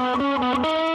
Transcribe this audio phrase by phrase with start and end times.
[0.00, 0.89] Thank you.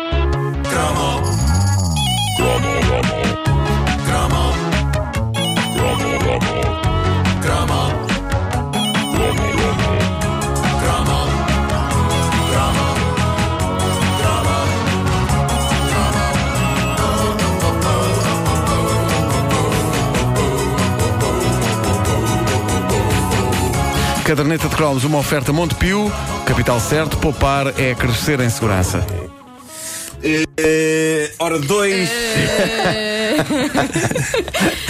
[24.25, 26.11] Caderneta de cromos, uma oferta Montepio,
[26.47, 29.05] capital certo, poupar é crescer em segurança.
[30.23, 32.09] Eh, ora, dois.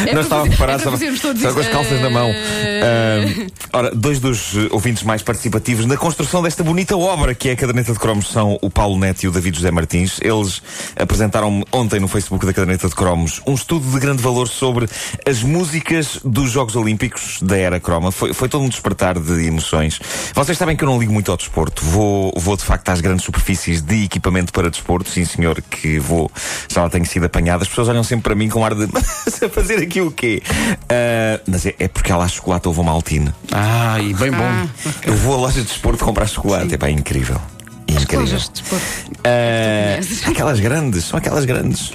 [0.08, 2.30] É Não estava para- preparado, é estava estava com as calças na mão.
[2.32, 7.56] Ah, ora, dois dos ouvintes mais participativos na construção desta bonita obra que é a
[7.56, 10.20] Caderneta de Cromos são o Paulo Neto e o David José Martins.
[10.22, 10.62] Eles
[10.96, 14.88] apresentaram-me ontem no Facebook da Caderneta de Cromos um estudo de grande valor sobre
[15.28, 18.12] as músicas dos Jogos Olímpicos da era croma.
[18.12, 20.00] Foi, foi todo um despertar de emoções.
[20.34, 21.84] Vocês sabem que eu não ligo muito ao desporto.
[21.84, 25.10] Vou, vou de facto às grandes superfícies de equipamento para desporto.
[25.10, 26.30] Sim, senhor, que vou.
[26.72, 27.62] Já lá tenho sido apanhado.
[27.64, 28.88] As pessoas olham sempre para mim com ar de.
[28.92, 30.42] "Mas a fazer aqui o quê?
[30.90, 33.34] Ah, mas é, é porque há lá chocolate ou maltine.
[33.52, 34.68] Ah, e bem bom.
[35.04, 36.74] Eu vou à loja de desporto comprar chocolate.
[36.74, 37.40] É pá, incrível.
[37.88, 38.22] Incrível.
[38.22, 38.86] Lojas de desporto.
[39.24, 40.28] Ah, conheces.
[40.28, 41.92] aquelas grandes, são aquelas grandes.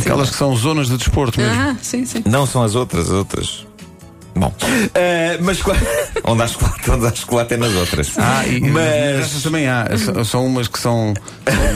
[0.00, 1.54] Aquelas que são zonas de desporto mesmo.
[1.60, 2.22] Ah, sim, sim.
[2.26, 3.67] Não são as outras, as outras.
[4.38, 4.54] Bom,
[4.94, 5.58] ah, mas
[6.24, 8.12] onde há chocolate, onde há chocolate é nas outras.
[8.16, 9.86] Ah, e mas essas também há.
[9.98, 11.12] São- São umas que são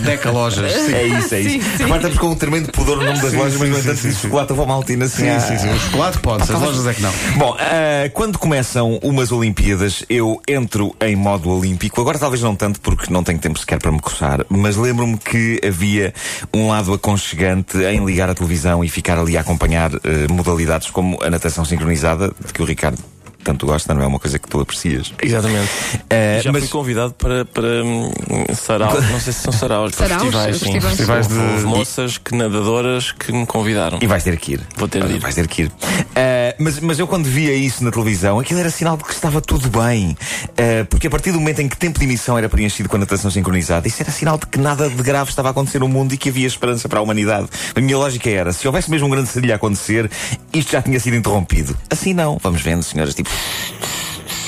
[0.05, 0.71] deca lojas.
[0.73, 0.95] Sim.
[0.95, 1.51] é isso, é isso.
[1.51, 1.95] Sim, sim.
[1.95, 4.13] Estamos com um tremendo pudor no nome das Sim, lojas, mas sim, diz sim.
[4.13, 5.23] chocolate ou maltina assim.
[5.23, 5.41] Sim, ah.
[5.41, 5.71] sim, sim.
[5.73, 7.13] O chocolate pode, as lojas é que não.
[7.37, 12.01] Bom, ah, quando começam umas Olimpíadas, eu entro em modo olímpico.
[12.01, 15.61] Agora talvez não tanto, porque não tenho tempo sequer para me coçar, mas lembro-me que
[15.67, 16.15] havia
[16.55, 21.19] um lado aconchegante em ligar a televisão e ficar ali a acompanhar eh, modalidades como
[21.23, 22.99] a natação sincronizada, de que o Ricardo
[23.45, 25.13] tanto gosta, não é uma coisa que tu aprecias.
[25.21, 25.69] Exatamente.
[26.09, 27.83] Eh, Já mas fui convidado para, para
[28.55, 30.23] sarau, não sei se são saraus, para Saraus?
[30.23, 30.57] festivais.
[30.59, 30.81] sim.
[30.81, 30.97] Festivais.
[31.27, 31.29] Festivais
[31.61, 33.99] de- moças que nadadoras que me convidaram.
[34.01, 34.61] E vais ter que ir.
[34.77, 35.19] Vou ter de ir.
[35.19, 35.73] Vais ter que ir.
[36.53, 39.41] Ah, mas, mas eu quando via isso na televisão, aquilo era sinal de que estava
[39.41, 40.17] tudo bem.
[40.57, 42.99] Ah, porque a partir do momento em que tempo de emissão era preenchido com a
[42.99, 46.15] natação sincronizada, isso era sinal de que nada de grave estava a acontecer no mundo
[46.15, 47.49] e que havia esperança para a humanidade.
[47.75, 50.11] A minha lógica era, se houvesse mesmo um grande serilho a acontecer,
[50.53, 51.77] isto já tinha sido interrompido.
[51.91, 52.39] Assim não.
[52.43, 53.31] Vamos vendo, senhoras, tipo...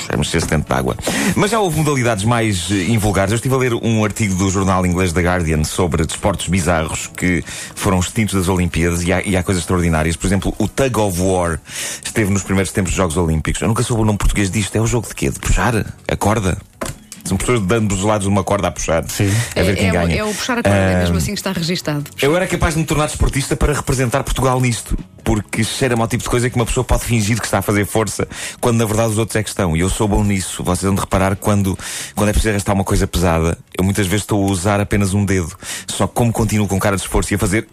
[0.09, 0.95] a mexer-se dentro de água.
[1.35, 3.31] Mas já houve modalidades mais eh, invulgares.
[3.31, 7.43] Eu estive a ler um artigo do jornal inglês The Guardian sobre desportos bizarros que
[7.75, 10.15] foram extintos das Olimpíadas e há, e há coisas extraordinárias.
[10.15, 11.59] Por exemplo, o Tug of War
[12.03, 13.61] esteve nos primeiros tempos dos Jogos Olímpicos.
[13.61, 14.75] Eu nunca soube o nome português disto.
[14.75, 15.29] É o jogo de quê?
[15.29, 16.57] De puxar a corda?
[17.23, 19.03] São pessoas dando dos lados de uma corda a puxar.
[19.09, 19.31] Sim.
[19.55, 20.15] A ver quem é, ganha.
[20.17, 22.03] é o puxar a corda, é Ah, mesmo assim que está registado.
[22.21, 24.95] eu era capaz de me tornar desportista para representar Portugal nisto.
[25.25, 27.85] Porque cheira-me ao tipo de coisa que uma pessoa pode fingir que está a fazer
[27.85, 28.27] força,
[28.61, 29.75] quando na verdade os outros é que estão.
[29.75, 30.63] E eu sou bom nisso.
[30.63, 31.77] Vocês vão reparar quando,
[32.15, 35.25] quando é preciso arrastar uma coisa pesada, eu muitas vezes estou a usar apenas um
[35.25, 35.51] dedo.
[35.87, 37.67] Só que como continuo com cara de esforço e a fazer.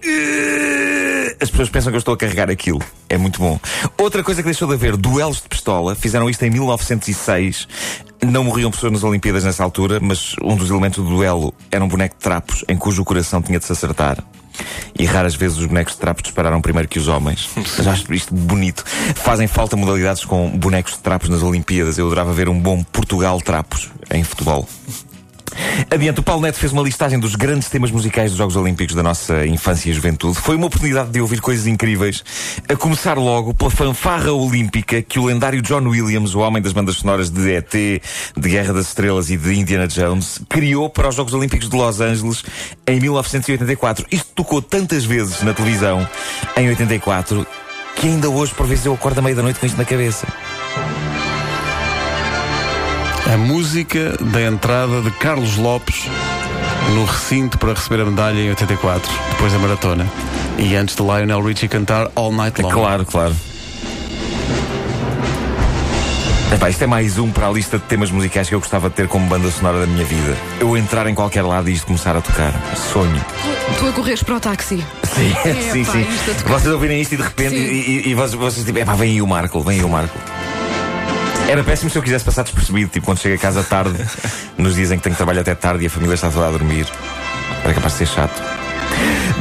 [1.41, 2.81] As pessoas pensam que eu estou a carregar aquilo.
[3.09, 3.59] É muito bom.
[3.99, 5.95] Outra coisa que deixou de haver, duelos de pistola.
[5.95, 7.69] Fizeram isto em 1906.
[8.25, 11.89] Não morriam pessoas nas Olimpíadas nessa altura, mas um dos elementos do duelo era um
[11.89, 14.23] boneco de trapos em cujo coração tinha de se acertar.
[14.97, 17.51] E raras vezes os bonecos de trapos dispararam primeiro que os homens.
[17.57, 18.85] Mas acho isto bonito.
[19.17, 21.99] Fazem falta modalidades com bonecos de trapos nas Olimpíadas.
[21.99, 24.69] Eu adorava ver um bom Portugal trapos em futebol.
[25.91, 29.03] Adiante, o Paulo Neto fez uma listagem dos grandes temas musicais dos Jogos Olímpicos da
[29.03, 30.39] nossa infância e juventude.
[30.39, 32.25] Foi uma oportunidade de ouvir coisas incríveis,
[32.69, 36.97] a começar logo pela fanfarra olímpica que o lendário John Williams, o homem das bandas
[36.97, 41.35] sonoras de ET, de Guerra das Estrelas e de Indiana Jones, criou para os Jogos
[41.35, 42.45] Olímpicos de Los Angeles
[42.87, 44.07] em 1984.
[44.11, 46.09] Isto tocou tantas vezes na televisão
[46.57, 47.47] em 84
[47.97, 50.27] que ainda hoje, por vezes, eu acordo à meia da noite com isto na cabeça.
[53.31, 56.07] A música da entrada de Carlos Lopes
[56.95, 60.07] no recinto para receber a medalha em 84, depois da maratona.
[60.59, 62.71] E antes de Lionel Richie cantar All Night Long.
[62.71, 63.35] Claro, claro.
[66.53, 68.97] Epá, isto é mais um para a lista de temas musicais que eu gostava de
[68.97, 70.37] ter como banda sonora da minha vida.
[70.61, 72.53] Eu entrar em qualquer lado e isto começar a tocar.
[72.93, 73.25] Sonho.
[73.79, 74.85] Tu a correres para o táxi.
[75.15, 76.07] Sim, É, sim, pá, sim.
[76.47, 77.63] Vocês ouvirem isto e de repente, Sim.
[77.63, 80.19] e, e- e vocês, vocês tipo, epá, vem aí o Marco, vem aí o Marco.
[81.53, 83.95] Era péssimo se eu quisesse passar despercebido, tipo quando chego a casa tarde,
[84.57, 86.87] nos dias em que tenho trabalho até tarde e a família está toda a dormir.
[87.63, 88.43] Era capaz de ser chato.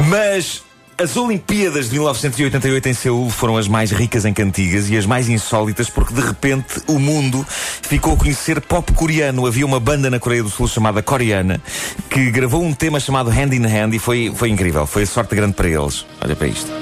[0.10, 0.62] Mas
[0.98, 5.30] as Olimpíadas de 1988 em Seul foram as mais ricas em cantigas e as mais
[5.30, 9.48] insólitas porque de repente o mundo ficou a conhecer pop coreano.
[9.48, 11.62] Havia uma banda na Coreia do Sul chamada Coreana
[12.10, 14.86] que gravou um tema chamado Hand in Hand e foi, foi incrível.
[14.86, 16.06] Foi a sorte grande para eles.
[16.22, 16.81] Olha para isto.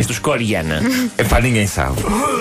[0.00, 0.80] Feito dos Coriana?
[1.18, 1.96] Epá, ninguém sabe.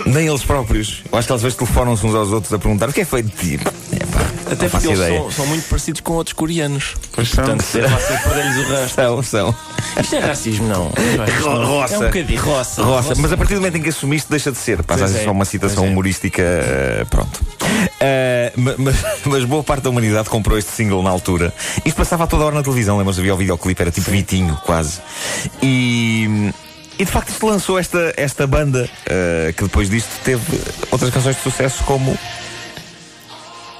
[0.05, 1.03] Nem eles próprios.
[1.11, 3.27] Eu acho que às vezes telefonam-se uns aos outros a perguntar o que é feito
[3.27, 3.53] de ti.
[3.55, 4.21] Epá,
[4.51, 5.19] Até não faço porque eles ideia.
[5.19, 6.95] são, são muito parecidos com outros coreanos.
[7.11, 7.43] Pois são.
[7.43, 8.89] Portanto, será fácil perder-lhes o rastro.
[8.95, 9.55] São, são.
[10.01, 10.87] Isto é racismo, não.
[11.27, 11.93] Isto não- Roça.
[11.93, 12.83] É um bocadinho roça.
[12.83, 14.83] Roça, mas a partir do momento em que assumiste, deixa de ser.
[14.83, 15.91] Passa a Pois ser é, só uma citação pois é.
[15.91, 16.41] humorística.
[16.41, 17.41] eh, pronto.
[17.99, 18.95] Eh, ma- mas,
[19.25, 21.53] mas boa parte da humanidade comprou este single na altura.
[21.85, 23.19] Isto passava a toda hora na televisão, lembras?
[23.19, 24.99] Havia o videoclipe, era tipo Vitinho, quase.
[25.61, 26.51] E.
[26.99, 30.43] E de facto isto lançou esta, esta banda eh, que depois disto teve
[30.91, 32.17] outras canções de sucesso como.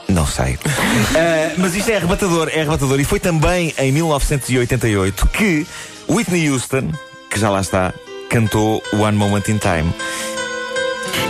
[0.07, 0.57] Não sei.
[1.15, 2.99] Eh, mas isto é arrebatador, é arrebatador.
[2.99, 5.65] E foi também em 1988 que
[6.09, 6.91] Whitney Houston,
[7.29, 7.93] que já lá está,
[8.29, 9.93] cantou One Moment in Time.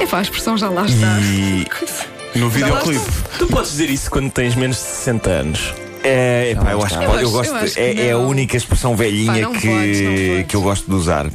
[0.01, 1.07] É pá, a expressão já lá está.
[1.21, 1.65] E
[2.35, 3.03] No videoclipe.
[3.37, 5.73] Tu podes dizer isso quando tens menos de 60 anos.
[6.03, 7.49] é, epá, eu acho que Eu pode- eu gosto.
[7.51, 10.45] eu acho que é, é a única expressão velhinha Pá, que, podes, não podes.
[10.47, 11.25] que eu gosto de usar.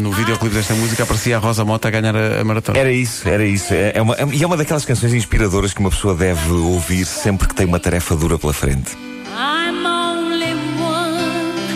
[0.00, 2.78] No videoclipe desta música aparecia a Rosa Mota a ganhar a, a maratona.
[2.78, 3.74] Era isso, era isso.
[3.74, 7.04] É, é uma, é- e é uma daquelas canções inspiradoras que uma pessoa deve ouvir
[7.04, 8.96] sempre que tem uma tarefa dura pela frente.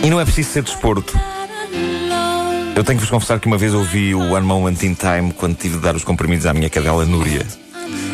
[0.03, 1.17] E não é preciso ser desporto.
[2.75, 5.55] Eu tenho que vos confessar que uma vez ouvi o One Moment in Time quando
[5.55, 7.45] tive de dar os comprimidos à minha cadela Núria.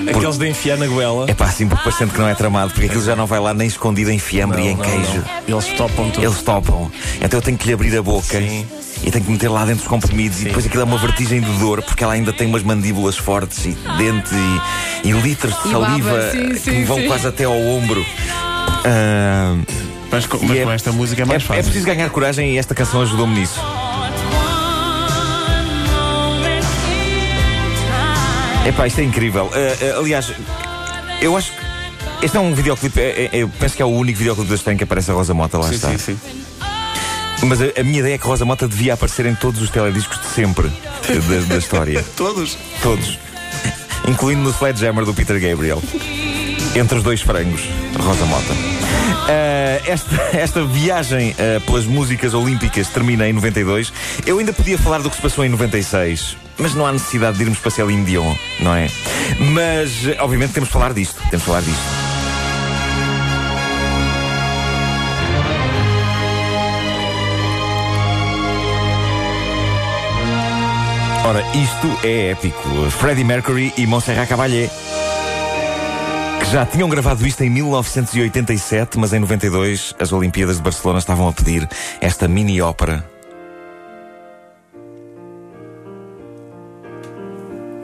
[0.08, 1.25] Aqueles de enfiar na goela.
[1.30, 3.54] É pá, assim porque parecendo que não é tramado, porque aquilo já não vai lá
[3.54, 5.24] nem escondido em fiambre e em Não, não, queijo.
[5.48, 5.58] não.
[5.58, 6.24] Eles topam tudo.
[6.25, 6.92] Eles topam.
[7.22, 8.66] Então eu tenho que lhe abrir a boca Sim.
[9.03, 11.51] E tenho que meter lá dentro os comprimidos e depois aquilo é uma vertigem de
[11.59, 15.71] dor porque ela ainda tem umas mandíbulas fortes e dentes e, e litros de E
[15.71, 17.07] saliva sim, que sim, me vão sim.
[17.07, 18.06] quase até ao ombro.
[18.86, 19.56] Ah,
[20.12, 21.59] Mas, com, e mas é- com esta música é mais é, fácil.
[21.59, 23.59] é preciso ganhar coragem e esta canção ajudou-me nisso.
[28.68, 29.50] Epá, isto é incrível.
[29.53, 29.57] Ah,
[29.95, 30.31] ah, aliás,
[31.21, 31.71] eu acho que.
[32.25, 34.77] Este é um videoclipe, é- é- eu penso que é o único videoclipe da em
[34.77, 35.89] que aparece a Rosa Mota, lá Sim, está.
[35.89, 36.19] sim, sim.
[37.44, 40.20] Mas a, a minha ideia é que Rosa Mota devia aparecer em todos os telediscos
[40.20, 42.04] de sempre da, da história.
[42.16, 42.58] Todos.
[42.82, 43.18] Todos.
[44.08, 45.82] Incluindo no Sledgehammer do Peter Gabriel.
[46.76, 47.62] Entre os dois frangos,
[48.00, 48.54] Rosa Mota.
[49.28, 53.92] Ah, esta, esta viagem ah, pelas músicas olímpicas termina em 92.
[54.26, 57.44] Eu ainda podia falar do que se passou em 96, mas não há necessidade de
[57.44, 58.90] irmos para Céline Dion, não é?
[59.54, 61.16] Mas, obviamente, temos de falar disto.
[61.30, 62.00] Temos de falar disto.
[71.24, 72.90] Ora, isto é épico.
[72.90, 74.70] Freddie Mercury e Montserrat Caballé.
[76.40, 81.28] Que já tinham gravado isto em 1987, mas em 92 as Olimpíadas de Barcelona estavam
[81.28, 81.70] a pedir
[82.02, 83.08] esta mini ópera.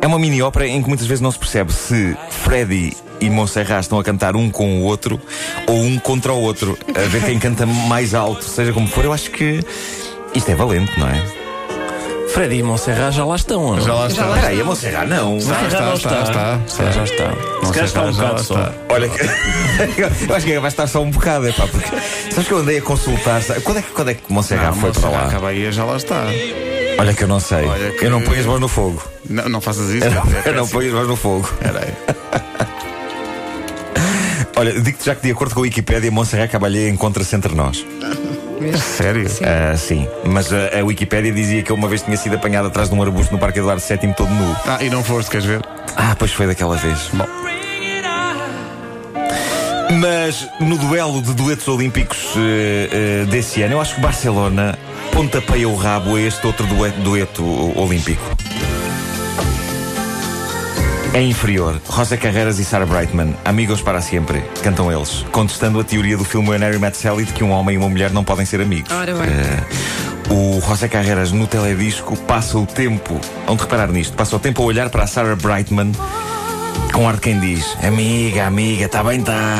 [0.01, 3.81] É uma mini ópera em que muitas vezes não se percebe se Freddie e Montserrat
[3.81, 5.22] estão a cantar um com o outro
[5.68, 9.06] ou um contra o outro, a ver quem canta mais alto, seja como for.
[9.06, 9.60] Eu acho que
[10.34, 11.46] isto é valente, não é?
[12.33, 13.81] Freddy e Montserrat já lá estão, não?
[13.81, 14.25] Já lá está.
[14.25, 15.38] lá Espera aí, a Montserrat não.
[15.38, 16.59] Está, está, não está, está.
[16.68, 17.31] Se calhar já está.
[17.65, 18.53] Se calhar está um bocado só.
[18.59, 18.74] está.
[18.89, 19.21] Olha, que-
[20.29, 21.88] eu acho que vai estar só um bocado, é pá, porque
[22.31, 23.41] sabes que eu andei a consultar.
[23.63, 25.29] Quando é que, quando é que Monserrat Não, foi para lá?
[25.29, 26.25] Caballé já lá está.
[27.00, 27.65] Olha que eu não sei.
[27.65, 29.01] Olha que- Eu não ponho as mãos no fogo.
[29.29, 30.06] Não, não faças isso.
[30.06, 31.50] Eu não, é eu não ponho as mãos no fogo.
[31.62, 31.94] Espera aí.
[34.55, 37.86] Olha, digo-te já que, de acordo com a Wikipédia, Monserrat Caballé encontra-se entre nós.
[38.77, 39.29] Sério?
[39.29, 39.43] Sim.
[39.45, 42.89] Ah, sim, mas a, a Wikipédia dizia que eu uma vez tinha sido apanhado atrás
[42.89, 44.55] de um arbusto no Parque Eduardo VII todo nu.
[44.65, 45.61] Ah, e não foste, queres ver?
[45.95, 47.09] Ah, pois foi daquela vez.
[47.13, 47.25] Bom,
[49.99, 54.77] Mas no duelo de duetos olímpicos eh, eh, desse ano, eu acho que Barcelona
[55.11, 57.43] pontapeia o rabo a este outro dueto, dueto
[57.79, 58.21] olímpico.
[61.17, 61.81] É inferior.
[61.88, 66.50] Rosa Carreras e Sarah Brightman, amigos para sempre, cantam eles, contestando a teoria do filme
[66.50, 68.91] When Harry Met Sally de que um homem e uma mulher não podem ser amigos.
[68.91, 69.24] Ora bem.
[69.24, 74.39] Eh, o José Carreras no teledisco passa o tempo, vão de reparar nisto, passa o
[74.39, 75.91] tempo a olhar para a Sarah Brightman
[76.93, 79.57] com ar de quem diz: Amiga, amiga, está bem, está.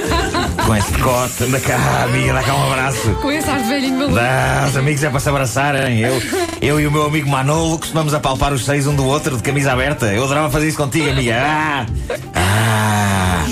[0.66, 3.10] com esse decote, anda cá, amiga, dá cá um abraço.
[3.20, 4.14] Com esse ar de velhinho maluco.
[4.14, 6.00] Dá, os amigos é para se abraçarem.
[6.00, 6.14] Eu,
[6.66, 9.72] eu e o meu amigo Manolo costumamos apalpar os seios um do outro de camisa
[9.72, 10.06] aberta.
[10.06, 11.36] Eu adorava fazer isso contigo, amiga.
[11.38, 11.86] Ah!
[12.34, 13.44] Ah!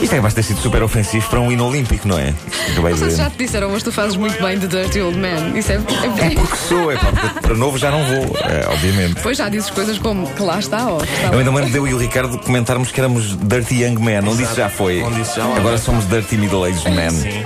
[0.00, 2.32] Isto é que basta ter sido super ofensivo para um hino olímpico, não é?
[2.76, 5.58] Não sei se já te disseram, mas tu fazes muito bem de Dirty Old Man.
[5.58, 5.74] Isso é.
[5.74, 6.30] É é...
[6.34, 9.14] porque sou, é pá, porque para novo já não vou, é, obviamente.
[9.14, 11.02] Depois já dizes coisas como que lá está, ó.
[11.02, 13.98] Está Eu ainda me lembro de eu e o Ricardo comentarmos que éramos Dirty Young
[14.00, 15.02] Men, onde isso já foi.
[15.02, 15.78] Onde isso já Agora vai.
[15.78, 17.10] somos Dirty Middle Aged Men.
[17.10, 17.44] Sim.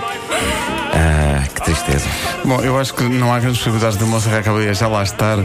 [1.42, 2.06] Ah, que tristeza.
[2.44, 5.38] bom, eu acho que não há grandes possibilidades de Monserrat Caballé já lá estar,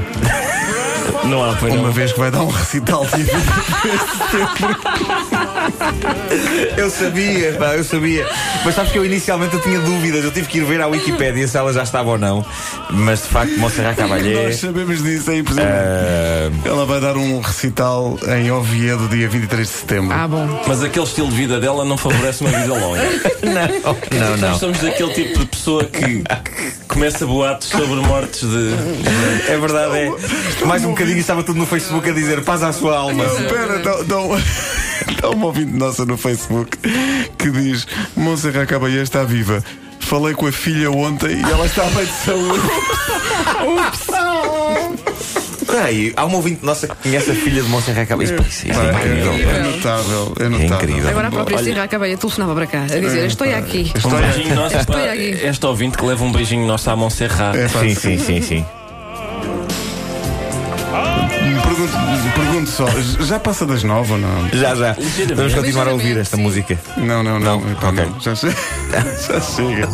[1.23, 1.91] Não há, pois uma não.
[1.91, 3.37] vez que vai dar um recital típico.
[6.77, 8.27] Eu sabia, pá, eu sabia.
[8.63, 10.23] Mas sabes que eu inicialmente eu tinha dúvidas.
[10.23, 12.45] Eu tive que ir ver à Wikipédia se ela já estava ou não.
[12.89, 14.45] Mas de facto, Montserrat Caballé.
[14.45, 15.65] Nós sabemos disso, é impossível.
[15.67, 20.15] ah, Ela vai dar um recital em Oviedo, dia 23 de setembro.
[20.15, 20.63] Ah, bom.
[20.67, 23.01] Mas aquele estilo de vida dela não favorece uma vida longa.
[23.43, 24.59] não, não, Nós não.
[24.59, 26.23] somos daquele tipo de pessoa que,
[26.87, 28.71] começa boatos sobre mortes de.
[29.51, 30.65] É verdade, é.
[30.65, 33.23] Mais um bocadinho estava tudo no Facebook a dizer paz à sua alma.
[33.25, 34.41] Espera, dá, dá, um,
[35.21, 36.77] dá uma ouvinte nossa no Facebook
[37.37, 39.63] que diz: Monserrat Caballé está viva.
[39.99, 42.61] Falei com a filha ontem e ela está bem de saúde.
[45.65, 48.35] Peraí, há uma ouvinte nossa que conhece a filha de Montserrat Caballé.
[48.47, 49.33] Isso, é Pá, incrível.
[49.33, 50.89] é, é notável, é notável.
[50.89, 51.09] incrível.
[51.09, 53.91] Agora a própria Sirra acabei telefonava para cá a dizer: Estou aqui.
[54.05, 55.39] Um beijinho nosso Estou para aqui.
[55.43, 57.55] esta ouvinte que leva um beijinho nosso à Montserrat.
[57.57, 58.65] É, Sim, sim, sim, sim.
[61.75, 62.85] Pergunto, pergunto só,
[63.25, 64.49] já passa das nove ou não?
[64.53, 64.95] Já, já.
[65.35, 66.79] Vamos continuar a ouvir esta música.
[66.95, 67.59] Não, não, não.
[67.59, 67.71] Não?
[67.71, 68.05] Epá, Ok.
[68.05, 68.19] não.
[68.21, 68.47] Já, che-
[69.27, 69.89] já chega.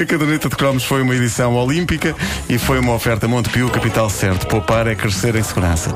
[0.00, 2.14] A caderneta de cromos foi uma edição olímpica
[2.48, 4.46] e foi uma oferta Montepio, capital certo.
[4.48, 5.94] Poupar é crescer em segurança.